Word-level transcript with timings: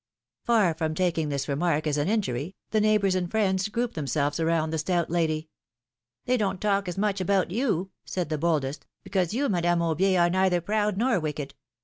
Far 0.45 0.73
from 0.73 0.95
taking 0.95 1.29
this 1.29 1.47
remark 1.47 1.85
as 1.85 1.99
an 1.99 2.07
injury, 2.09 2.55
the 2.71 2.81
neighbors 2.81 3.13
and 3.13 3.29
friends 3.29 3.67
grouped 3.69 3.93
themselves 3.93 4.39
around 4.39 4.71
the 4.71 4.79
stout 4.79 5.11
lady. 5.11 5.47
^^They 6.27 6.39
don't 6.39 6.59
talk 6.59 6.87
as 6.87 6.97
much 6.97 7.21
about 7.21 7.51
you," 7.51 7.91
said 8.03 8.29
the 8.29 8.39
boldest, 8.39 8.87
because 9.03 9.35
you, 9.35 9.47
Madame 9.47 9.77
Aubier, 9.83 10.19
are 10.21 10.29
neither 10.31 10.59
proud 10.59 10.97
nor 10.97 11.19
wicked. 11.19 11.53